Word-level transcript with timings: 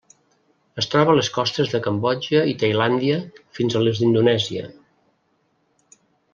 Es 0.83 0.87
troba 0.93 1.11
a 1.13 1.17
les 1.19 1.29
costes 1.35 1.69
de 1.73 1.81
Cambodja 1.89 2.41
i 2.53 2.57
Tailàndia 2.63 3.21
fins 3.59 3.77
a 3.81 3.85
les 3.85 4.03
d'Indonèsia. 4.03 4.67